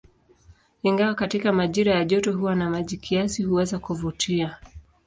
Ingawa 0.83 1.15
katika 1.15 1.53
majira 1.53 1.93
ya 1.95 2.05
joto 2.05 2.33
huwa 2.37 2.55
na 2.55 2.69
maji 2.69 2.97
kiasi, 2.97 3.43
huweza 3.43 3.79
kuvutia. 3.79 4.57